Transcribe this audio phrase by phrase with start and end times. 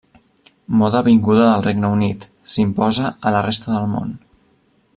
[0.79, 4.13] Moda vinguda del Regne Unit, s'imposa a la resta del món.